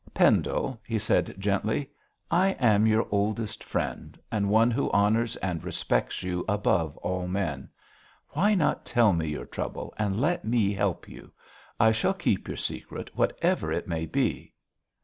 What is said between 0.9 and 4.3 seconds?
said gently, 'I am your oldest friend